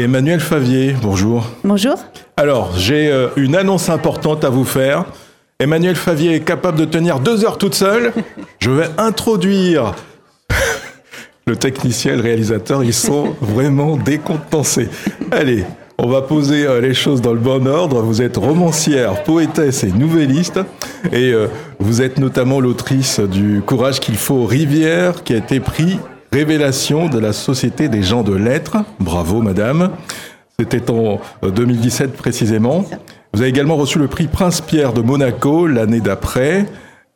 Emmanuel 0.00 0.38
Favier, 0.38 0.94
bonjour. 1.02 1.44
Bonjour. 1.64 1.96
Alors, 2.36 2.70
j'ai 2.76 3.10
euh, 3.10 3.30
une 3.34 3.56
annonce 3.56 3.88
importante 3.88 4.44
à 4.44 4.48
vous 4.48 4.64
faire. 4.64 5.06
Emmanuel 5.58 5.96
Favier 5.96 6.36
est 6.36 6.44
capable 6.44 6.78
de 6.78 6.84
tenir 6.84 7.18
deux 7.18 7.44
heures 7.44 7.58
toute 7.58 7.74
seule. 7.74 8.12
Je 8.60 8.70
vais 8.70 8.86
introduire 8.96 9.96
le 11.48 11.56
technicien 11.56 12.12
et 12.12 12.16
le 12.16 12.22
réalisateur. 12.22 12.84
Ils 12.84 12.94
sont 12.94 13.34
vraiment 13.40 13.96
décontenancés. 13.96 14.88
Allez, 15.32 15.64
on 15.98 16.06
va 16.06 16.22
poser 16.22 16.64
euh, 16.64 16.80
les 16.80 16.94
choses 16.94 17.20
dans 17.20 17.32
le 17.32 17.40
bon 17.40 17.66
ordre. 17.66 18.00
Vous 18.00 18.22
êtes 18.22 18.36
romancière, 18.36 19.24
poétesse 19.24 19.82
et 19.82 19.90
nouvelliste. 19.90 20.60
Et 21.10 21.32
euh, 21.32 21.48
vous 21.80 22.02
êtes 22.02 22.18
notamment 22.18 22.60
l'autrice 22.60 23.18
du 23.18 23.62
Courage 23.66 23.98
qu'il 23.98 24.16
faut 24.16 24.46
Rivière, 24.46 25.24
qui 25.24 25.34
a 25.34 25.38
été 25.38 25.58
pris 25.58 25.98
Révélation 26.32 27.08
de 27.08 27.18
la 27.18 27.32
Société 27.32 27.88
des 27.88 28.02
gens 28.02 28.22
de 28.22 28.34
lettres. 28.34 28.76
Bravo, 29.00 29.40
madame. 29.40 29.90
C'était 30.60 30.90
en 30.90 31.20
2017 31.42 32.12
précisément. 32.14 32.84
Vous 33.32 33.40
avez 33.40 33.48
également 33.48 33.76
reçu 33.76 33.98
le 33.98 34.08
prix 34.08 34.26
Prince 34.26 34.60
Pierre 34.60 34.92
de 34.92 35.00
Monaco 35.00 35.66
l'année 35.66 36.00
d'après. 36.00 36.66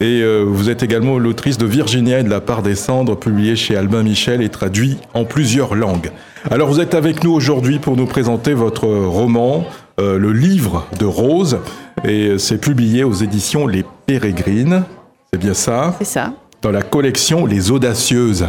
Et 0.00 0.22
euh, 0.22 0.44
vous 0.46 0.70
êtes 0.70 0.82
également 0.82 1.18
l'autrice 1.18 1.58
de 1.58 1.66
Virginia 1.66 2.20
et 2.20 2.22
de 2.24 2.30
la 2.30 2.40
part 2.40 2.62
des 2.62 2.74
cendres, 2.74 3.16
publié 3.16 3.54
chez 3.54 3.76
Albin 3.76 4.02
Michel 4.02 4.42
et 4.42 4.48
traduit 4.48 4.98
en 5.14 5.24
plusieurs 5.24 5.74
langues. 5.74 6.10
Alors 6.50 6.68
vous 6.68 6.80
êtes 6.80 6.94
avec 6.94 7.22
nous 7.22 7.32
aujourd'hui 7.32 7.78
pour 7.78 7.96
nous 7.96 8.06
présenter 8.06 8.54
votre 8.54 8.86
roman, 8.86 9.64
euh, 10.00 10.18
le 10.18 10.32
livre 10.32 10.86
de 10.98 11.04
Rose, 11.04 11.58
et 12.04 12.38
c'est 12.38 12.58
publié 12.58 13.04
aux 13.04 13.12
éditions 13.12 13.66
Les 13.66 13.84
Pérégrines. 14.06 14.82
C'est 15.32 15.38
bien 15.38 15.54
ça? 15.54 15.94
C'est 15.98 16.04
ça. 16.04 16.32
Dans 16.62 16.72
la 16.72 16.82
collection 16.82 17.46
Les 17.46 17.70
Audacieuses. 17.70 18.46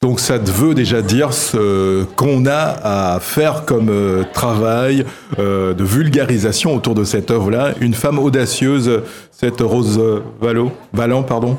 Donc 0.00 0.20
ça 0.20 0.38
veut 0.38 0.74
déjà 0.74 1.02
dire 1.02 1.32
ce 1.32 2.04
qu'on 2.14 2.46
a 2.46 3.14
à 3.14 3.18
faire 3.18 3.64
comme 3.64 3.88
euh, 3.90 4.22
travail 4.32 5.04
euh, 5.40 5.74
de 5.74 5.82
vulgarisation 5.82 6.72
autour 6.72 6.94
de 6.94 7.02
cette 7.02 7.32
œuvre-là. 7.32 7.72
Une 7.80 7.94
femme 7.94 8.20
audacieuse, 8.20 9.02
cette 9.32 9.60
Rose 9.60 10.00
Valo, 10.40 10.70
Valant, 10.92 11.24
pardon. 11.24 11.56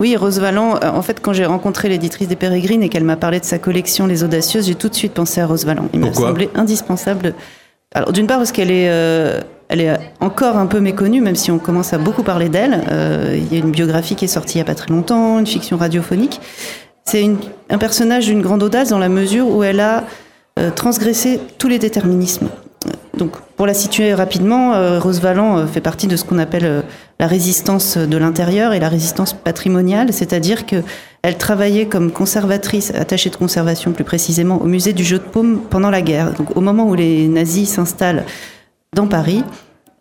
Oui, 0.00 0.18
Rose 0.18 0.38
Valland, 0.38 0.80
euh, 0.82 0.90
en 0.90 1.00
fait, 1.00 1.20
quand 1.22 1.32
j'ai 1.32 1.46
rencontré 1.46 1.88
l'éditrice 1.88 2.28
des 2.28 2.36
Pérégrines 2.36 2.82
et 2.82 2.90
qu'elle 2.90 3.04
m'a 3.04 3.16
parlé 3.16 3.40
de 3.40 3.46
sa 3.46 3.58
collection 3.58 4.06
Les 4.06 4.22
Audacieuses, 4.22 4.66
j'ai 4.66 4.74
tout 4.74 4.90
de 4.90 4.94
suite 4.94 5.14
pensé 5.14 5.40
à 5.40 5.46
Rose 5.46 5.64
Valland. 5.64 5.88
Il 5.94 6.00
m'a 6.00 6.12
semblé 6.12 6.50
indispensable. 6.54 7.32
Alors, 7.94 8.12
d'une 8.12 8.26
part, 8.26 8.36
parce 8.36 8.52
qu'elle 8.52 8.70
est, 8.70 8.84
elle 9.68 9.80
est 9.80 9.98
encore 10.20 10.58
un 10.58 10.66
peu 10.66 10.80
méconnue, 10.80 11.22
même 11.22 11.36
si 11.36 11.50
on 11.50 11.58
commence 11.58 11.94
à 11.94 11.98
beaucoup 11.98 12.22
parler 12.22 12.50
d'elle. 12.50 12.82
il 13.34 13.52
y 13.52 13.56
a 13.56 13.64
une 13.64 13.70
biographie 13.70 14.14
qui 14.14 14.26
est 14.26 14.28
sortie 14.28 14.58
il 14.58 14.58
n'y 14.58 14.62
a 14.62 14.66
pas 14.66 14.74
très 14.74 14.92
longtemps, 14.92 15.38
une 15.38 15.46
fiction 15.46 15.78
radiophonique. 15.78 16.40
C'est 17.04 17.28
un 17.68 17.78
personnage 17.78 18.26
d'une 18.26 18.42
grande 18.42 18.62
audace 18.62 18.90
dans 18.90 18.98
la 18.98 19.08
mesure 19.08 19.48
où 19.48 19.62
elle 19.62 19.80
a 19.80 20.04
euh, 20.58 20.70
transgressé 20.70 21.40
tous 21.58 21.68
les 21.68 21.78
déterminismes. 21.78 22.48
Donc, 23.16 23.32
pour 23.56 23.66
la 23.66 23.74
situer 23.74 24.14
rapidement, 24.14 24.74
euh, 24.74 24.98
Rose 24.98 25.20
Valland 25.20 25.58
euh, 25.58 25.66
fait 25.66 25.80
partie 25.80 26.06
de 26.06 26.16
ce 26.16 26.24
qu'on 26.24 26.38
appelle 26.38 26.84
la 27.18 27.26
résistance 27.26 27.96
de 27.96 28.16
l'intérieur 28.16 28.72
et 28.72 28.80
la 28.80 28.88
résistance 28.88 29.32
patrimoniale, 29.32 30.12
c'est-à-dire 30.12 30.66
qu'elle 30.66 31.38
travaillait 31.38 31.86
comme 31.86 32.10
conservatrice, 32.10 32.92
attachée 32.94 33.30
de 33.30 33.36
conservation 33.36 33.92
plus 33.92 34.04
précisément, 34.04 34.60
au 34.60 34.66
musée 34.66 34.92
du 34.92 35.04
jeu 35.04 35.18
de 35.18 35.24
paume 35.24 35.60
pendant 35.70 35.90
la 35.90 36.02
guerre. 36.02 36.32
Donc, 36.32 36.56
au 36.56 36.60
moment 36.60 36.88
où 36.88 36.94
les 36.94 37.28
nazis 37.28 37.68
s'installent 37.68 38.24
dans 38.94 39.06
Paris, 39.06 39.44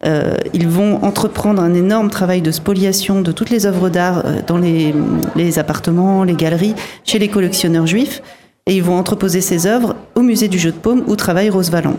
euh, 0.03 0.35
ils 0.53 0.67
vont 0.67 1.03
entreprendre 1.03 1.61
un 1.61 1.73
énorme 1.73 2.09
travail 2.09 2.41
de 2.41 2.52
spoliation 2.52 3.21
de 3.21 3.31
toutes 3.31 3.52
les 3.52 3.66
œuvres 3.66 3.89
d'art 3.89 4.23
euh, 4.25 4.39
dans 4.45 4.57
les, 4.57 5.59
appartements, 5.59 6.23
les 6.23 6.33
galeries, 6.33 6.75
chez 7.03 7.19
les 7.19 7.27
collectionneurs 7.27 7.85
juifs, 7.85 8.22
et 8.66 8.75
ils 8.75 8.83
vont 8.83 8.97
entreposer 8.97 9.41
ces 9.41 9.67
œuvres 9.67 9.95
au 10.16 10.22
musée 10.22 10.47
du 10.47 10.57
jeu 10.57 10.72
de 10.72 10.77
paume 10.77 11.03
où 11.07 11.16
travaille 11.16 11.49
Rose 11.49 11.69
Valland. 11.69 11.97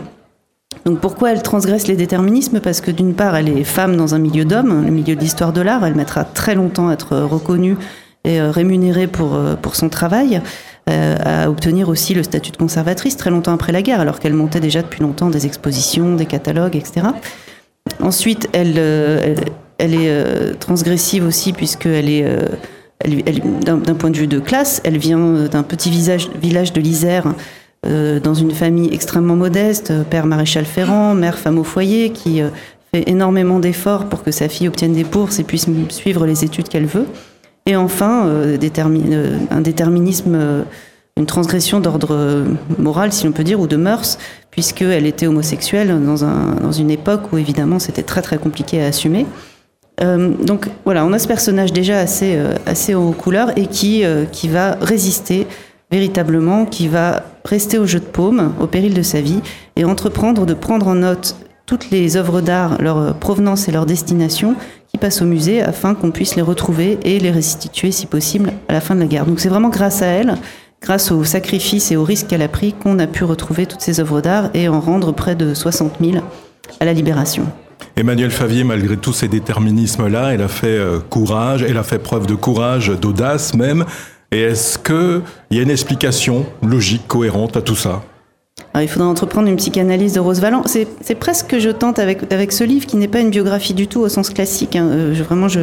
Donc 0.85 0.99
pourquoi 0.99 1.31
elle 1.31 1.41
transgresse 1.41 1.87
les 1.87 1.95
déterminismes? 1.95 2.59
Parce 2.59 2.81
que 2.81 2.91
d'une 2.91 3.13
part, 3.13 3.35
elle 3.35 3.47
est 3.47 3.63
femme 3.63 3.95
dans 3.95 4.15
un 4.15 4.19
milieu 4.19 4.43
d'hommes, 4.43 4.83
le 4.83 4.91
milieu 4.91 5.15
de 5.15 5.21
l'histoire 5.21 5.53
de 5.53 5.61
l'art, 5.61 5.85
elle 5.85 5.95
mettra 5.95 6.25
très 6.25 6.55
longtemps 6.55 6.89
à 6.89 6.93
être 6.93 7.17
reconnue 7.17 7.77
et 8.25 8.41
euh, 8.41 8.51
rémunérée 8.51 9.07
pour 9.07 9.75
son 9.75 9.89
travail, 9.89 10.41
à 10.87 11.49
obtenir 11.49 11.87
aussi 11.87 12.13
le 12.13 12.23
statut 12.23 12.51
de 12.51 12.57
conservatrice 12.57 13.15
très 13.15 13.29
longtemps 13.29 13.53
après 13.53 13.71
la 13.71 13.81
guerre, 13.81 14.01
alors 14.01 14.19
qu'elle 14.19 14.33
montait 14.33 14.59
déjà 14.59 14.81
depuis 14.81 15.01
longtemps 15.01 15.29
des 15.29 15.45
expositions, 15.45 16.15
des 16.15 16.25
catalogues, 16.25 16.75
etc. 16.75 17.07
Ensuite, 18.01 18.49
elle, 18.53 18.75
euh, 18.77 19.35
est 19.79 19.89
euh, 19.93 20.53
transgressive 20.59 21.25
aussi 21.25 21.53
puisqu'elle 21.53 22.09
est, 22.09 22.25
euh, 22.25 22.47
d'un 23.65 23.95
point 23.95 24.09
de 24.09 24.17
vue 24.17 24.27
de 24.27 24.39
classe, 24.39 24.81
elle 24.83 24.97
vient 24.97 25.45
d'un 25.51 25.63
petit 25.63 25.89
village 25.89 26.73
de 26.73 26.81
l'Isère 26.81 27.33
dans 27.85 28.33
une 28.33 28.51
famille 28.51 28.93
extrêmement 28.93 29.35
modeste, 29.35 29.91
père 30.09 30.25
maréchal 30.25 30.63
Ferrand, 30.63 31.13
mère 31.15 31.37
femme 31.37 31.59
au 31.59 31.65
foyer, 31.65 32.11
qui 32.11 32.41
fait 32.93 33.09
énormément 33.09 33.59
d'efforts 33.59 34.05
pour 34.05 34.23
que 34.23 34.31
sa 34.31 34.47
fille 34.47 34.69
obtienne 34.69 34.93
des 34.93 35.03
bourses 35.03 35.39
et 35.39 35.43
puisse 35.43 35.67
suivre 35.89 36.25
les 36.25 36.45
études 36.45 36.69
qu'elle 36.69 36.85
veut. 36.85 37.07
Et 37.65 37.75
enfin, 37.75 38.29
un 39.51 39.61
déterminisme 39.61 40.65
une 41.17 41.25
transgression 41.25 41.79
d'ordre 41.79 42.43
moral, 42.79 43.13
si 43.13 43.27
on 43.27 43.31
peut 43.31 43.43
dire, 43.43 43.59
ou 43.59 43.67
de 43.67 43.75
mœurs, 43.75 44.17
puisqu'elle 44.49 45.05
était 45.05 45.27
homosexuelle 45.27 46.03
dans, 46.03 46.25
un, 46.25 46.55
dans 46.55 46.71
une 46.71 46.89
époque 46.89 47.31
où 47.31 47.37
évidemment 47.37 47.79
c'était 47.79 48.03
très 48.03 48.21
très 48.21 48.37
compliqué 48.37 48.81
à 48.81 48.87
assumer. 48.87 49.25
Euh, 50.01 50.29
donc 50.29 50.69
voilà, 50.85 51.05
on 51.05 51.13
a 51.13 51.19
ce 51.19 51.27
personnage 51.27 51.71
déjà 51.71 51.99
assez, 51.99 52.35
euh, 52.35 52.55
assez 52.65 52.95
aux 52.95 53.11
couleurs 53.11 53.57
et 53.57 53.67
qui, 53.67 54.03
euh, 54.03 54.25
qui 54.25 54.47
va 54.47 54.75
résister 54.81 55.47
véritablement, 55.91 56.65
qui 56.65 56.87
va 56.87 57.23
rester 57.45 57.77
au 57.77 57.85
jeu 57.85 57.99
de 57.99 58.05
paume 58.05 58.53
au 58.59 58.65
péril 58.65 58.93
de 58.93 59.03
sa 59.03 59.21
vie 59.21 59.41
et 59.75 59.85
entreprendre 59.85 60.45
de 60.45 60.53
prendre 60.53 60.87
en 60.87 60.95
note 60.95 61.35
toutes 61.65 61.91
les 61.91 62.17
œuvres 62.17 62.41
d'art, 62.41 62.81
leur 62.81 63.15
provenance 63.15 63.67
et 63.67 63.71
leur 63.71 63.85
destination 63.85 64.55
qui 64.91 64.97
passent 64.97 65.21
au 65.21 65.25
musée 65.25 65.61
afin 65.61 65.93
qu'on 65.93 66.11
puisse 66.11 66.35
les 66.35 66.41
retrouver 66.41 66.97
et 67.03 67.19
les 67.19 67.31
restituer 67.31 67.91
si 67.91 68.05
possible 68.05 68.51
à 68.67 68.73
la 68.73 68.81
fin 68.81 68.95
de 68.95 68.99
la 68.99 69.05
guerre. 69.05 69.25
Donc 69.25 69.39
c'est 69.39 69.49
vraiment 69.49 69.69
grâce 69.69 70.01
à 70.01 70.07
elle 70.07 70.35
grâce 70.83 71.11
aux 71.11 71.23
sacrifices 71.23 71.91
et 71.91 71.95
aux 71.95 72.03
risques 72.03 72.27
qu'elle 72.27 72.41
a 72.41 72.49
pris, 72.49 72.73
qu'on 72.73 72.99
a 72.99 73.07
pu 73.07 73.23
retrouver 73.23 73.65
toutes 73.65 73.81
ces 73.81 73.99
œuvres 73.99 74.21
d'art 74.21 74.49
et 74.53 74.67
en 74.67 74.81
rendre 74.81 75.13
près 75.13 75.33
de 75.33 75.53
60 75.53 75.93
000 76.01 76.23
à 76.79 76.85
la 76.85 76.93
Libération. 76.93 77.45
Emmanuel 77.95 78.31
Favier, 78.31 78.63
malgré 78.63 78.97
tous 78.97 79.13
ces 79.13 79.27
déterminismes-là, 79.27 80.33
elle 80.33 80.41
a 80.41 80.47
fait 80.47 80.67
euh, 80.67 80.99
courage, 80.99 81.63
elle 81.63 81.77
a 81.77 81.83
fait 81.83 81.99
preuve 81.99 82.27
de 82.27 82.35
courage, 82.35 82.89
d'audace 82.89 83.53
même. 83.53 83.85
Et 84.31 84.41
est-ce 84.41 84.77
qu'il 84.77 85.21
y 85.51 85.59
a 85.59 85.61
une 85.61 85.69
explication 85.69 86.45
logique, 86.61 87.07
cohérente 87.07 87.55
à 87.55 87.61
tout 87.61 87.75
ça? 87.75 88.03
Il 88.79 88.87
faudra 88.87 89.07
entreprendre 89.07 89.47
une 89.47 89.55
psychanalyse 89.57 90.13
de 90.13 90.19
Rose 90.19 90.41
Valland. 90.41 90.63
C'est 90.65 91.15
presque 91.15 91.47
que 91.47 91.59
je 91.59 91.69
tente 91.69 91.99
avec, 91.99 92.31
avec 92.33 92.51
ce 92.51 92.63
livre 92.63 92.87
qui 92.87 92.97
n'est 92.97 93.07
pas 93.07 93.19
une 93.19 93.29
biographie 93.29 93.75
du 93.75 93.87
tout 93.87 93.99
au 93.99 94.09
sens 94.09 94.31
classique. 94.31 94.75
Hein. 94.75 94.87
Euh, 94.89 95.13
je, 95.13 95.21
vraiment, 95.21 95.47
je, 95.47 95.61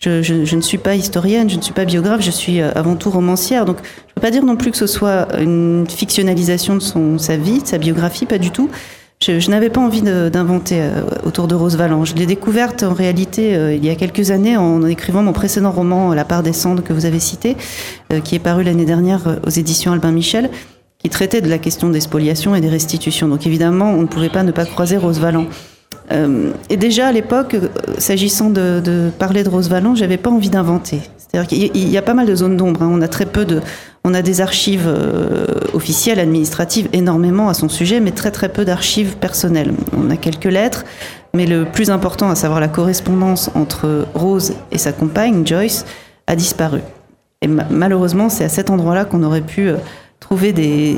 je, 0.00 0.54
ne 0.54 0.60
suis 0.60 0.78
pas 0.78 0.94
historienne, 0.94 1.50
je 1.50 1.56
ne 1.56 1.62
suis 1.62 1.72
pas 1.72 1.84
biographe, 1.84 2.22
je 2.22 2.30
suis 2.30 2.60
euh, 2.60 2.70
avant 2.74 2.94
tout 2.94 3.10
romancière. 3.10 3.64
Donc, 3.64 3.78
je 3.82 4.10
ne 4.10 4.14
peux 4.14 4.20
pas 4.20 4.30
dire 4.30 4.44
non 4.44 4.56
plus 4.56 4.70
que 4.70 4.76
ce 4.76 4.86
soit 4.86 5.26
une 5.40 5.86
fictionnalisation 5.88 6.74
de 6.76 6.80
son, 6.80 7.18
sa 7.18 7.36
vie, 7.36 7.62
de 7.62 7.66
sa 7.66 7.78
biographie, 7.78 8.26
pas 8.26 8.38
du 8.38 8.50
tout. 8.50 8.70
Je, 9.20 9.50
n'avais 9.50 9.68
pas 9.68 9.80
envie 9.80 10.02
d'inventer 10.02 10.76
euh, 10.80 11.02
autour 11.26 11.48
de 11.48 11.56
Rose 11.56 11.76
Valland. 11.76 12.04
Je 12.04 12.14
l'ai 12.14 12.26
découverte 12.26 12.84
en 12.84 12.94
réalité 12.94 13.56
euh, 13.56 13.74
il 13.74 13.84
y 13.84 13.90
a 13.90 13.96
quelques 13.96 14.30
années 14.30 14.56
en 14.56 14.86
écrivant 14.86 15.24
mon 15.24 15.32
précédent 15.32 15.72
roman 15.72 16.14
La 16.14 16.24
part 16.24 16.44
des 16.44 16.52
cendres 16.52 16.84
que 16.84 16.92
vous 16.92 17.04
avez 17.04 17.18
cité, 17.18 17.56
qui 18.22 18.36
est 18.36 18.40
paru 18.40 18.62
l'année 18.62 18.84
dernière 18.84 19.40
aux 19.44 19.50
éditions 19.50 19.92
Albin 19.92 20.12
Michel, 20.12 20.50
qui 20.98 21.10
traitait 21.10 21.40
de 21.40 21.48
la 21.48 21.58
question 21.58 21.88
des 21.88 22.00
spoliations 22.00 22.54
et 22.54 22.60
des 22.60 22.68
restitutions. 22.68 23.26
Donc 23.26 23.44
évidemment, 23.48 23.90
on 23.90 24.02
ne 24.02 24.06
pouvait 24.06 24.28
pas 24.28 24.44
ne 24.44 24.52
pas 24.52 24.64
croiser 24.64 24.96
Rose 24.96 25.18
Valland. 25.18 25.46
Euh, 26.12 26.52
et 26.70 26.76
déjà 26.76 27.08
à 27.08 27.12
l'époque, 27.12 27.54
euh, 27.54 27.68
s'agissant 27.98 28.50
de, 28.50 29.10
parler 29.18 29.44
de 29.44 29.48
Rose 29.48 29.68
Valland, 29.68 29.94
j'avais 29.94 30.16
pas 30.16 30.30
envie 30.30 30.50
d'inventer. 30.50 31.00
C'est-à-dire 31.16 31.48
qu'il 31.48 31.88
y 31.88 31.98
a 31.98 32.02
pas 32.02 32.14
mal 32.14 32.26
de 32.26 32.34
zones 32.34 32.56
d'ombre. 32.56 32.82
Hein. 32.82 32.90
On 32.90 33.02
a 33.02 33.08
très 33.08 33.26
peu 33.26 33.44
de, 33.44 33.60
on 34.04 34.14
a 34.14 34.22
des 34.22 34.40
archives 34.40 34.86
euh, 34.86 35.46
officielles, 35.74 36.18
administratives, 36.18 36.88
énormément 36.92 37.48
à 37.48 37.54
son 37.54 37.68
sujet, 37.68 38.00
mais 38.00 38.12
très 38.12 38.30
très 38.30 38.48
peu 38.48 38.64
d'archives 38.64 39.16
personnelles. 39.16 39.72
On 39.96 40.08
a 40.10 40.16
quelques 40.16 40.44
lettres, 40.44 40.84
mais 41.34 41.46
le 41.46 41.66
plus 41.66 41.90
important, 41.90 42.30
à 42.30 42.34
savoir 42.34 42.60
la 42.60 42.68
correspondance 42.68 43.50
entre 43.54 44.06
Rose 44.14 44.54
et 44.72 44.78
sa 44.78 44.92
compagne 44.92 45.46
Joyce, 45.46 45.84
a 46.26 46.36
disparu. 46.36 46.80
Et 47.42 47.48
malheureusement, 47.48 48.30
c'est 48.30 48.44
à 48.44 48.48
cet 48.48 48.70
endroit-là 48.70 49.04
qu'on 49.04 49.22
aurait 49.22 49.42
pu 49.42 49.70
trouver 50.18 50.52
des, 50.52 50.96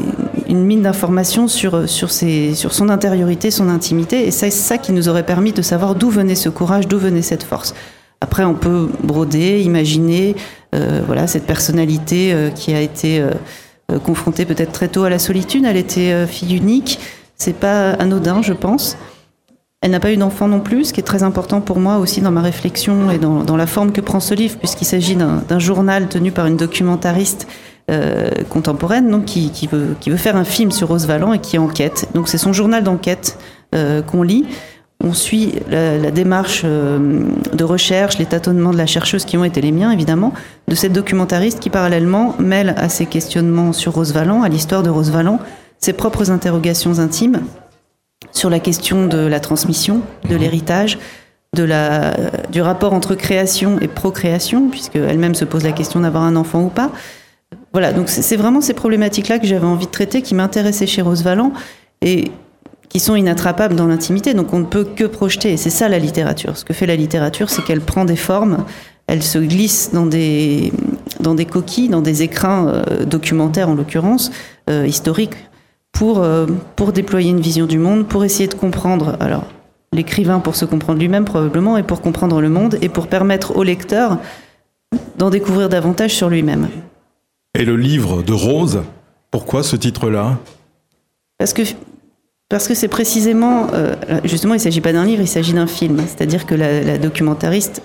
une 0.51 0.65
mine 0.65 0.83
d'informations 0.83 1.47
sur, 1.49 1.89
sur, 1.89 2.11
sur 2.11 2.73
son 2.73 2.89
intériorité, 2.89 3.51
son 3.51 3.69
intimité. 3.69 4.27
Et 4.27 4.31
c'est 4.33 4.51
ça 4.51 4.79
qui 4.79 4.93
nous 4.93 5.09
aurait 5.09 5.25
permis 5.25 5.53
de 5.53 5.63
savoir 5.63 5.95
d'où 5.95 6.11
venait 6.11 6.35
ce 6.35 6.49
courage, 6.49 6.89
d'où 6.89 6.99
venait 6.99 7.23
cette 7.23 7.45
force. 7.45 7.75
Après, 8.21 8.45
on 8.45 8.55
peut 8.55 8.89
broder, 9.03 9.61
imaginer 9.61 10.35
euh, 10.75 11.01
voilà, 11.07 11.27
cette 11.27 11.47
personnalité 11.47 12.33
euh, 12.33 12.51
qui 12.51 12.75
a 12.75 12.81
été 12.81 13.21
euh, 13.21 13.99
confrontée 14.05 14.45
peut-être 14.45 14.73
très 14.73 14.89
tôt 14.89 15.05
à 15.05 15.11
la 15.11 15.19
solitude. 15.19 15.65
Elle 15.65 15.77
était 15.77 16.27
fille 16.27 16.57
unique. 16.57 16.99
C'est 17.37 17.57
pas 17.57 17.93
anodin, 17.93 18.43
je 18.43 18.53
pense. 18.53 18.97
Elle 19.83 19.93
n'a 19.93 20.01
pas 20.01 20.13
eu 20.13 20.19
d'enfant 20.19 20.47
non 20.47 20.61
plus, 20.61 20.87
ce 20.87 20.93
qui 20.93 21.01
est 21.01 21.05
très 21.05 21.23
important 21.23 21.63
pour 21.63 21.81
moi 21.81 21.97
aussi 21.97 22.21
dans 22.21 22.31
ma 22.31 22.43
réflexion 22.43 23.11
et 23.11 23.17
dans, 23.17 23.45
dans 23.45 23.57
la 23.57 23.67
forme 23.67 23.93
que 23.93 24.03
prend 24.03 24.21
ce 24.21 24.35
livre, 24.35 24.59
puisqu'il 24.59 24.85
s'agit 24.85 25.17
d'un 25.17 25.59
journal 25.59 26.09
tenu 26.09 26.33
par 26.33 26.47
une 26.47 26.59
documentariste 26.59 27.49
contemporaine, 28.49 29.11
donc 29.11 29.25
qui, 29.25 29.51
qui, 29.51 29.67
veut, 29.67 29.97
qui 30.01 30.11
veut 30.11 30.17
faire 30.17 30.37
un 30.37 30.45
film 30.45 30.71
sur 30.71 30.89
Rose 30.89 31.07
Valland 31.07 31.33
et 31.33 31.39
qui 31.39 31.59
enquête. 31.59 32.09
Donc 32.15 32.29
c'est 32.29 32.39
son 32.39 32.53
journal 32.53 32.85
d'enquête 32.85 33.39
qu'on 33.73 34.23
lit. 34.23 34.47
On 35.03 35.15
suit 35.15 35.55
la, 35.71 36.11
démarche 36.11 36.65
de 36.65 37.65
recherche, 37.65 38.19
les 38.19 38.27
tâtonnements 38.27 38.73
de 38.73 38.77
la 38.77 38.87
chercheuse 38.87 39.25
qui 39.25 39.37
ont 39.37 39.45
été 39.45 39.61
les 39.61 39.73
miens, 39.73 39.91
évidemment, 39.91 40.33
de 40.69 40.75
cette 40.75 40.93
documentariste 40.93 41.59
qui, 41.59 41.71
parallèlement, 41.71 42.35
mêle 42.39 42.75
à 42.77 42.89
ses 42.89 43.07
questionnements 43.07 43.73
sur 43.73 43.95
Rose 43.95 44.13
Valland, 44.13 44.43
à 44.43 44.49
l'histoire 44.49 44.83
de 44.83 44.91
Rose 44.91 45.11
Valland, 45.11 45.41
ses 45.79 45.95
propres 45.95 46.31
interrogations 46.31 46.99
intimes 46.99 47.41
sur 48.33 48.51
la 48.51 48.61
question 48.61 49.07
de 49.07 49.19
la 49.19 49.41
transmission, 49.41 50.03
de 50.29 50.35
mhm. 50.35 50.41
l'héritage, 50.41 50.99
de 51.57 51.65
la, 51.65 52.15
du 52.53 52.63
rapport 52.63 52.93
entre 52.93 53.15
création 53.15 53.79
et 53.81 53.89
procréation, 53.89 54.69
puisqu'elle-même 54.69 55.35
se 55.35 55.45
pose 55.45 55.65
la 55.65 55.73
question 55.73 56.01
d'avoir 56.01 56.23
un 56.23 56.37
enfant 56.37 56.63
ou 56.63 56.69
pas. 56.69 56.91
Voilà, 57.73 57.93
donc 57.93 58.09
c'est 58.09 58.37
vraiment 58.37 58.61
ces 58.61 58.75
problématiques-là 58.75 59.39
que 59.39 59.47
j'avais 59.47 59.67
envie 59.67 59.87
de 59.87 59.91
traiter, 59.91 60.23
qui 60.23 60.35
m'intéressaient 60.35 60.89
chez 60.89 61.03
Rose 61.03 61.23
Valland 61.23 61.53
et 62.03 62.33
qui 62.89 62.99
sont 62.99 63.15
inattrapables 63.15 63.77
dans 63.77 63.87
l'intimité, 63.87 64.35
donc 64.35 64.53
on 64.53 64.59
ne 64.59 64.65
peut 64.65 64.85
que 64.85 65.05
projeter. 65.05 65.53
Et 65.53 65.57
c'est 65.57 65.71
ça 65.71 65.89
la 65.89 66.01
littérature. 66.01 66.57
Ce 66.57 66.65
que 66.65 66.75
fait 66.75 66.87
la 66.87 66.97
littérature, 66.97 67.49
c'est 67.49 67.63
qu'elle 67.63 67.81
prend 67.81 68.05
des 68.05 68.17
formes, 68.17 68.65
elle 69.07 69.23
se 69.23 69.39
glisse 69.39 69.93
dans 69.93 70.07
des, 70.07 70.73
coquilles, 71.49 71.89
dans 71.89 72.03
des 72.03 72.23
écrins 72.23 72.67
euh, 72.69 73.05
documentaires 73.05 73.69
en 73.69 73.75
l'occurrence, 73.75 74.33
euh, 74.69 74.87
historiques, 74.87 75.37
euh, 76.03 76.47
pour 76.77 76.93
déployer 76.93 77.31
une 77.31 77.41
vision 77.41 77.67
du 77.67 77.79
monde, 77.79 78.07
pour 78.07 78.25
essayer 78.25 78.49
de 78.49 78.55
comprendre, 78.55 79.17
alors 79.21 79.45
l'écrivain 79.93 80.41
pour 80.41 80.57
se 80.57 80.65
comprendre 80.65 80.99
lui-même 80.99 81.25
probablement, 81.25 81.77
et 81.77 81.83
pour 81.83 82.01
comprendre 82.01 82.41
le 82.41 82.49
monde, 82.49 82.79
et 82.83 82.89
pour 82.89 83.07
permettre 83.07 83.57
au 83.57 83.63
lecteur 83.63 84.19
d'en 85.19 85.31
découvrir 85.31 85.69
davantage 85.69 86.15
sur 86.15 86.29
lui-même. 86.29 86.69
Et 87.61 87.67
le 87.67 87.77
livre 87.77 88.23
de 88.23 88.33
Rose, 88.33 88.81
pourquoi 89.31 89.63
ce 89.63 89.77
titre-là? 89.77 90.39
Parce 91.37 91.53
que 91.53 91.61
parce 92.49 92.67
que 92.67 92.73
c'est 92.73 92.89
précisément, 92.89 93.67
euh, 93.75 93.95
justement, 94.25 94.55
il 94.55 94.57
ne 94.57 94.63
s'agit 94.63 94.81
pas 94.81 94.95
d'un 94.95 95.05
livre, 95.05 95.21
il 95.21 95.29
s'agit 95.29 95.53
d'un 95.53 95.67
film. 95.67 95.99
C'est-à-dire 96.07 96.47
que 96.47 96.55
la, 96.55 96.81
la 96.81 96.97
documentariste, 96.97 97.83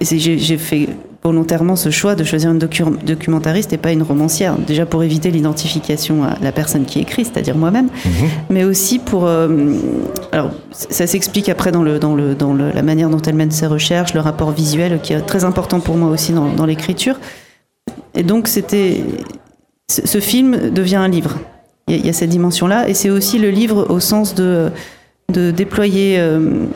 j'ai 0.00 0.56
fait 0.56 0.88
volontairement 1.22 1.76
ce 1.76 1.90
choix 1.90 2.14
de 2.14 2.24
choisir 2.24 2.50
une 2.50 2.58
documentariste 2.58 3.74
et 3.74 3.76
pas 3.76 3.92
une 3.92 4.02
romancière. 4.02 4.56
Déjà 4.56 4.86
pour 4.86 5.02
éviter 5.02 5.30
l'identification 5.30 6.24
à 6.24 6.38
la 6.40 6.50
personne 6.50 6.86
qui 6.86 6.98
écrit, 6.98 7.26
c'est-à-dire 7.26 7.58
moi-même, 7.58 7.90
mhm. 8.06 8.28
mais 8.48 8.64
aussi 8.64 8.98
pour. 8.98 9.26
Euh, 9.26 9.74
alors, 10.32 10.50
ça 10.70 11.06
s'explique 11.06 11.50
après 11.50 11.72
dans, 11.72 11.82
le, 11.82 11.98
dans, 11.98 12.14
le, 12.14 12.34
dans 12.34 12.54
le, 12.54 12.72
la 12.72 12.82
manière 12.82 13.10
dont 13.10 13.20
elle 13.20 13.34
mène 13.34 13.50
ses 13.50 13.66
recherches, 13.66 14.14
le 14.14 14.20
rapport 14.20 14.50
visuel 14.50 14.98
qui 15.02 15.12
est 15.12 15.20
très 15.20 15.44
important 15.44 15.78
pour 15.78 15.98
moi 15.98 16.08
aussi 16.08 16.32
dans, 16.32 16.48
dans 16.48 16.64
l'écriture. 16.64 17.16
Et 18.14 18.22
donc, 18.22 18.48
c'était. 18.48 19.02
Ce 19.88 20.20
film 20.20 20.70
devient 20.70 20.96
un 20.96 21.08
livre. 21.08 21.38
Il 21.88 22.06
y 22.06 22.08
a 22.08 22.12
cette 22.12 22.30
dimension-là, 22.30 22.88
et 22.88 22.94
c'est 22.94 23.10
aussi 23.10 23.38
le 23.40 23.50
livre 23.50 23.86
au 23.90 23.98
sens 23.98 24.36
de, 24.36 24.70
de 25.32 25.50
déployer. 25.50 26.18
Euh, 26.18 26.66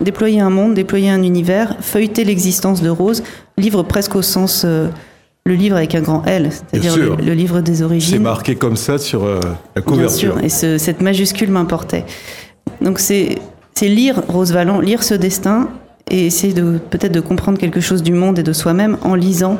déployer 0.00 0.40
un 0.40 0.50
monde, 0.50 0.74
déployer 0.74 1.10
un 1.10 1.22
univers, 1.22 1.76
feuilleter 1.80 2.24
l'existence 2.24 2.82
de 2.82 2.88
Rose, 2.88 3.22
livre 3.56 3.82
presque 3.82 4.14
au 4.14 4.22
sens 4.22 4.62
euh, 4.64 4.88
le 5.44 5.54
livre 5.54 5.76
avec 5.76 5.94
un 5.94 6.00
grand 6.00 6.24
L, 6.24 6.50
c'est-à-dire 6.50 6.96
le, 6.96 7.32
livre 7.32 7.60
des 7.60 7.82
origines. 7.82 8.14
C'est 8.14 8.22
marqué 8.22 8.54
comme 8.54 8.76
ça 8.76 8.98
sur 8.98 9.24
euh, 9.24 9.40
la 9.74 9.82
couverture. 9.82 10.36
Bien 10.36 10.48
sûr, 10.48 10.74
et 10.74 10.78
cette 10.78 11.00
majuscule 11.00 11.50
m'importait. 11.50 12.04
Donc 12.80 12.98
c'est 12.98 13.38
lire 13.82 14.22
Rose 14.28 14.52
Valland, 14.52 14.80
lire 14.80 15.02
ce 15.02 15.14
destin 15.14 15.68
et 16.10 16.26
essayer 16.26 16.54
de 16.54 16.78
peut-être 16.90 17.12
de 17.12 17.20
comprendre 17.20 17.58
quelque 17.58 17.80
chose 17.80 18.02
du 18.02 18.12
monde 18.12 18.38
et 18.38 18.42
de 18.42 18.52
soi-même 18.52 18.96
en 19.02 19.14
lisant 19.14 19.58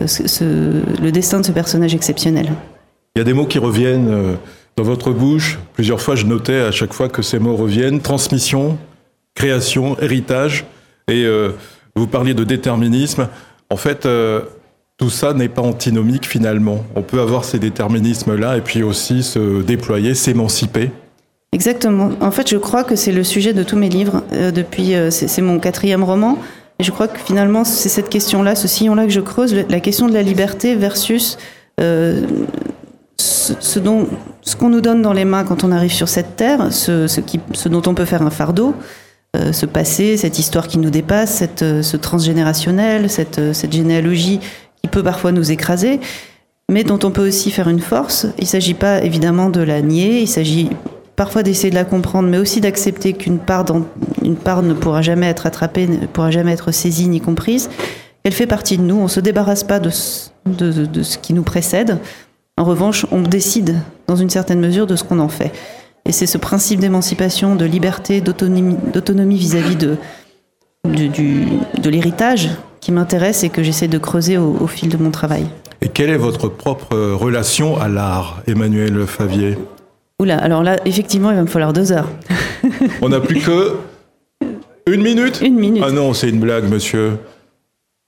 euh, 0.00 0.06
ce, 0.06 1.02
le 1.02 1.10
destin 1.10 1.40
de 1.40 1.46
ce 1.46 1.52
personnage 1.52 1.94
exceptionnel. 1.94 2.52
Il 3.14 3.18
y 3.18 3.22
a 3.22 3.24
des 3.24 3.32
mots 3.32 3.46
qui 3.46 3.58
reviennent 3.58 4.36
dans 4.76 4.82
votre 4.82 5.10
bouche. 5.10 5.58
Plusieurs 5.72 6.02
fois, 6.02 6.16
je 6.16 6.26
notais 6.26 6.60
à 6.60 6.70
chaque 6.70 6.92
fois 6.92 7.08
que 7.08 7.22
ces 7.22 7.38
mots 7.38 7.56
reviennent. 7.56 8.00
Transmission, 8.00 8.76
création, 9.34 9.98
héritage. 10.00 10.66
Et 11.08 11.26
vous 11.96 12.06
parliez 12.06 12.34
de 12.34 12.44
déterminisme. 12.44 13.28
En 13.70 13.76
fait, 13.76 14.06
euh, 14.06 14.42
tout 14.98 15.10
ça 15.10 15.32
n'est 15.32 15.48
pas 15.48 15.62
antinomique 15.62 16.26
finalement. 16.26 16.84
On 16.94 17.02
peut 17.02 17.20
avoir 17.20 17.44
ces 17.44 17.58
déterminismes-là 17.58 18.58
et 18.58 18.60
puis 18.60 18.82
aussi 18.82 19.22
se 19.22 19.62
déployer, 19.62 20.14
s'émanciper. 20.14 20.90
Exactement. 21.52 22.10
En 22.20 22.30
fait, 22.30 22.48
je 22.48 22.58
crois 22.58 22.84
que 22.84 22.96
c'est 22.96 23.12
le 23.12 23.24
sujet 23.24 23.54
de 23.54 23.62
tous 23.62 23.76
mes 23.76 23.88
livres. 23.88 24.22
Euh, 24.32 24.50
depuis, 24.50 24.94
euh, 24.94 25.10
c'est 25.10 25.42
mon 25.42 25.58
quatrième 25.58 26.04
roman. 26.04 26.38
Je 26.80 26.90
crois 26.90 27.08
que 27.08 27.18
finalement, 27.18 27.64
c'est 27.64 27.88
cette 27.88 28.08
question-là, 28.08 28.54
ce 28.54 28.68
sillon-là 28.68 29.04
que 29.04 29.12
je 29.12 29.20
creuse, 29.20 29.54
la 29.54 29.80
question 29.80 30.08
de 30.08 30.12
la 30.12 30.22
liberté 30.22 30.74
versus 30.74 31.38
ce, 31.78 33.78
dont, 33.78 34.06
ce 34.42 34.56
qu'on 34.56 34.68
nous 34.68 34.80
donne 34.80 35.02
dans 35.02 35.12
les 35.12 35.24
mains 35.24 35.44
quand 35.44 35.64
on 35.64 35.72
arrive 35.72 35.92
sur 35.92 36.08
cette 36.08 36.36
terre, 36.36 36.72
ce, 36.72 37.20
qui, 37.20 37.40
ce 37.54 37.68
dont 37.68 37.82
on 37.86 37.94
peut 37.94 38.04
faire 38.04 38.22
un 38.22 38.30
fardeau. 38.30 38.74
Euh, 39.36 39.52
ce 39.52 39.66
passé, 39.66 40.16
cette 40.16 40.38
histoire 40.38 40.66
qui 40.66 40.78
nous 40.78 40.88
dépasse, 40.88 41.44
euh, 41.60 41.82
ce 41.82 41.96
transgénérationnel, 41.96 43.10
cette, 43.10 43.38
euh, 43.38 43.52
cette 43.52 43.72
généalogie 43.72 44.40
qui 44.80 44.88
peut 44.88 45.02
parfois 45.02 45.32
nous 45.32 45.50
écraser, 45.50 46.00
mais 46.70 46.84
dont 46.84 46.98
on 47.02 47.10
peut 47.10 47.26
aussi 47.26 47.50
faire 47.50 47.68
une 47.68 47.80
force. 47.80 48.26
Il 48.38 48.44
ne 48.44 48.48
s'agit 48.48 48.74
pas 48.74 49.02
évidemment 49.02 49.50
de 49.50 49.60
la 49.60 49.82
nier, 49.82 50.20
il 50.20 50.28
s'agit 50.28 50.70
parfois 51.16 51.42
d'essayer 51.42 51.70
de 51.70 51.74
la 51.74 51.84
comprendre, 51.84 52.28
mais 52.28 52.38
aussi 52.38 52.60
d'accepter 52.60 53.14
qu'une 53.14 53.38
part, 53.38 53.64
une 54.22 54.36
part 54.36 54.62
ne 54.62 54.74
pourra 54.74 55.02
jamais 55.02 55.26
être 55.26 55.46
attrapée, 55.46 55.86
ne 55.86 56.06
pourra 56.06 56.30
jamais 56.30 56.52
être 56.52 56.72
saisie 56.72 57.08
ni 57.08 57.20
comprise. 57.20 57.70
Elle 58.22 58.32
fait 58.32 58.46
partie 58.46 58.76
de 58.76 58.82
nous, 58.82 58.96
on 58.96 59.04
ne 59.04 59.08
se 59.08 59.20
débarrasse 59.20 59.64
pas 59.64 59.80
de, 59.80 59.90
de, 60.46 60.84
de 60.84 61.02
ce 61.02 61.18
qui 61.18 61.32
nous 61.32 61.42
précède. 61.42 61.98
En 62.58 62.64
revanche, 62.64 63.06
on 63.12 63.22
décide 63.22 63.76
dans 64.06 64.16
une 64.16 64.30
certaine 64.30 64.60
mesure 64.60 64.86
de 64.86 64.96
ce 64.96 65.04
qu'on 65.04 65.18
en 65.18 65.28
fait. 65.28 65.52
Et 66.06 66.12
c'est 66.12 66.26
ce 66.26 66.38
principe 66.38 66.80
d'émancipation, 66.80 67.56
de 67.56 67.64
liberté, 67.64 68.20
d'autonomie 68.20 69.36
vis-à-vis 69.36 69.76
de, 69.76 69.96
de, 70.84 71.90
l'héritage 71.90 72.48
qui 72.80 72.92
m'intéresse 72.92 73.42
et 73.42 73.48
que 73.48 73.62
j'essaie 73.62 73.88
de 73.88 73.98
creuser 73.98 74.38
au, 74.38 74.66
fil 74.68 74.88
de 74.88 74.96
mon 74.96 75.10
travail. 75.10 75.46
Et 75.82 75.88
quelle 75.88 76.10
est 76.10 76.16
votre 76.16 76.48
propre 76.48 76.96
relation 76.96 77.78
à 77.78 77.88
l'art, 77.88 78.42
Emmanuel 78.46 79.04
Favier? 79.06 79.58
Oula, 80.20 80.38
alors 80.38 80.62
là, 80.62 80.78
effectivement, 80.86 81.30
il 81.30 81.36
va 81.36 81.42
me 81.42 81.46
falloir 81.46 81.72
deux 81.72 81.92
heures. 81.92 82.10
On 83.02 83.08
n'a 83.10 83.20
plus 83.20 83.40
que 83.40 83.76
une 84.90 85.02
minute 85.02 85.40
Une 85.42 85.56
minute. 85.56 85.82
Ah 85.84 85.90
non, 85.90 86.14
c'est 86.14 86.28
une 86.28 86.38
blague, 86.38 86.70
monsieur. 86.70 87.18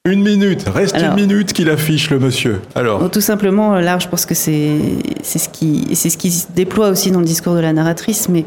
Une 0.06 0.22
minute, 0.22 0.64
reste 0.69 0.96
une 0.96 1.14
minute 1.14 1.52
qu'il 1.52 1.69
affiche 1.69 2.08
le 2.10 2.19
monsieur. 2.19 2.60
Alors. 2.75 3.10
Tout 3.10 3.20
simplement, 3.20 3.75
euh, 3.75 3.81
là, 3.81 3.99
je 3.99 4.08
pense 4.08 4.25
que 4.25 4.34
c'est 4.34 4.78
ce 5.22 5.49
qui 5.49 5.88
c'est 5.94 6.08
ce 6.08 6.16
qui 6.16 6.31
se 6.31 6.46
déploie 6.55 6.88
aussi 6.88 7.10
dans 7.10 7.19
le 7.19 7.26
discours 7.26 7.55
de 7.55 7.60
la 7.60 7.72
narratrice, 7.72 8.28
mais 8.28 8.46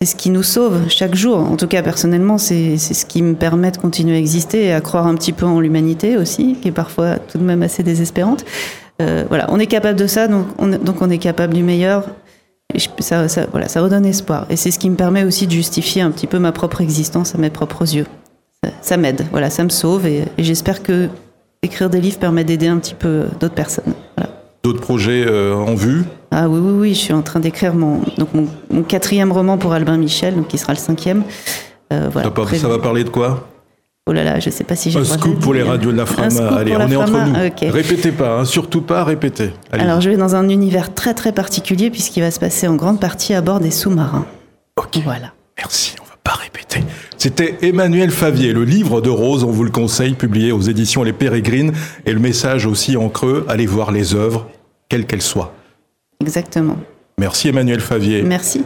c'est 0.00 0.06
ce 0.06 0.16
qui 0.16 0.30
nous 0.30 0.42
sauve 0.42 0.88
chaque 0.88 1.14
jour. 1.14 1.38
En 1.38 1.56
tout 1.56 1.66
cas, 1.66 1.82
personnellement, 1.82 2.38
c'est 2.38 2.78
ce 2.78 3.04
qui 3.04 3.20
me 3.20 3.34
permet 3.34 3.72
de 3.72 3.76
continuer 3.78 4.14
à 4.14 4.18
exister 4.18 4.66
et 4.66 4.72
à 4.72 4.80
croire 4.80 5.06
un 5.06 5.16
petit 5.16 5.32
peu 5.32 5.44
en 5.44 5.60
l'humanité 5.60 6.16
aussi, 6.16 6.56
qui 6.62 6.68
est 6.68 6.72
parfois 6.72 7.16
tout 7.18 7.36
de 7.36 7.42
même 7.42 7.62
assez 7.62 7.82
désespérante. 7.82 8.44
Euh, 9.02 9.24
voilà, 9.28 9.46
on 9.50 9.58
est 9.58 9.66
capable 9.66 9.98
de 9.98 10.06
ça, 10.06 10.28
donc 10.28 10.46
on, 10.58 10.68
donc 10.68 11.02
on 11.02 11.10
est 11.10 11.18
capable 11.18 11.52
du 11.52 11.62
meilleur. 11.62 12.04
Et 12.74 12.78
ça, 13.00 13.28
ça, 13.28 13.46
voilà, 13.50 13.68
ça 13.68 13.80
redonne 13.80 14.04
espoir. 14.04 14.46
Et 14.50 14.56
c'est 14.56 14.70
ce 14.70 14.78
qui 14.78 14.90
me 14.90 14.96
permet 14.96 15.24
aussi 15.24 15.46
de 15.46 15.52
justifier 15.52 16.02
un 16.02 16.10
petit 16.10 16.26
peu 16.26 16.38
ma 16.38 16.52
propre 16.52 16.80
existence 16.80 17.34
à 17.34 17.38
mes 17.38 17.50
propres 17.50 17.94
yeux 17.94 18.06
ça 18.80 18.96
m'aide, 18.96 19.26
voilà, 19.30 19.50
ça 19.50 19.64
me 19.64 19.68
sauve 19.68 20.06
et, 20.06 20.24
j'espère 20.38 20.82
que 20.82 21.08
écrire 21.62 21.90
des 21.90 22.00
livres 22.00 22.18
permet 22.18 22.44
d'aider 22.44 22.68
un 22.68 22.78
petit 22.78 22.94
peu 22.94 23.24
d'autres 23.40 23.54
personnes. 23.54 23.94
D'autres 24.62 24.80
projets 24.80 25.24
euh, 25.26 25.54
en 25.54 25.74
vue? 25.74 26.04
Ah 26.32 26.48
oui, 26.48 26.58
oui, 26.60 26.72
oui, 26.72 26.94
je 26.94 26.98
suis 26.98 27.12
en 27.12 27.22
train 27.22 27.38
d'écrire 27.38 27.74
mon, 27.74 28.00
donc 28.18 28.28
mon, 28.70 28.82
quatrième 28.82 29.30
roman 29.30 29.58
pour 29.58 29.72
Albin 29.72 29.96
Michel, 29.96 30.34
donc 30.34 30.48
qui 30.48 30.58
sera 30.58 30.72
le 30.72 30.78
cinquième. 30.78 31.22
Euh, 31.92 32.08
voilà, 32.12 32.32
ça, 32.54 32.68
va 32.68 32.78
parler 32.78 33.04
de 33.04 33.08
quoi? 33.08 33.46
Oh 34.08 34.12
là 34.12 34.22
là, 34.22 34.38
je 34.38 34.50
sais 34.50 34.64
pas 34.64 34.76
si 34.76 34.90
j'ai. 34.90 35.00
Un 35.00 35.04
scoop 35.04 35.40
pour 35.40 35.52
les 35.52 35.62
radios 35.62 35.90
de 35.90 35.96
la 35.96 36.06
Frama. 36.06 36.48
Allez, 36.56 36.76
on 36.76 36.88
est 36.88 36.96
entre 36.96 37.26
nous. 37.26 37.72
Répétez 37.72 38.12
pas, 38.12 38.38
hein, 38.38 38.44
surtout 38.44 38.82
pas 38.82 39.02
répétez. 39.04 39.50
Alors, 39.72 40.00
je 40.00 40.10
vais 40.10 40.16
dans 40.16 40.36
un 40.36 40.48
univers 40.48 40.94
très 40.94 41.14
très 41.14 41.32
particulier 41.32 41.90
puisqu'il 41.90 42.20
va 42.20 42.30
se 42.30 42.38
passer 42.38 42.68
en 42.68 42.76
grande 42.76 43.00
partie 43.00 43.34
à 43.34 43.40
bord 43.40 43.60
des 43.60 43.70
sous-marins. 43.70 44.26
Ok. 44.76 44.98
Voilà. 45.04 45.32
Merci. 45.58 45.96
Pas 46.22 46.32
répéter. 46.32 46.80
C'était 47.18 47.56
Emmanuel 47.62 48.10
Favier, 48.10 48.52
le 48.52 48.64
livre 48.64 49.00
de 49.00 49.10
Rose, 49.10 49.44
on 49.44 49.52
vous 49.52 49.62
le 49.62 49.70
conseille, 49.70 50.14
publié 50.14 50.50
aux 50.50 50.60
éditions 50.60 51.04
Les 51.04 51.12
Pérégrines, 51.12 51.72
et 52.04 52.12
le 52.12 52.18
message 52.18 52.66
aussi 52.66 52.96
en 52.96 53.08
creux, 53.08 53.46
allez 53.48 53.66
voir 53.66 53.92
les 53.92 54.16
œuvres, 54.16 54.48
quelles 54.88 55.06
qu'elles 55.06 55.22
soient. 55.22 55.54
Exactement. 56.20 56.78
Merci 57.18 57.46
Emmanuel 57.48 57.78
Favier. 57.78 58.22
Merci. 58.22 58.64